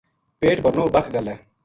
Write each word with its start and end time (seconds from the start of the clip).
پیٹ 0.39 0.57
بھرنو 0.63 0.85
بَکھ 0.93 1.09
گل 1.13 1.25
ہے۔ 1.31 1.35